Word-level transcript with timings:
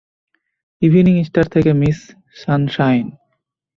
Evening 0.81 1.15
star 1.23 1.45
থেকে 1.45 1.71
Miss 1.73 1.99
Sunshine. 2.33 3.05